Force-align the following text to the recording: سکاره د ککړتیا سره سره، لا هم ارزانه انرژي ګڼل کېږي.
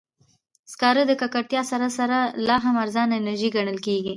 سکاره 0.71 1.03
د 1.07 1.11
ککړتیا 1.21 1.61
سره 1.71 1.87
سره، 1.97 2.17
لا 2.47 2.57
هم 2.65 2.75
ارزانه 2.83 3.13
انرژي 3.21 3.49
ګڼل 3.55 3.77
کېږي. 3.85 4.09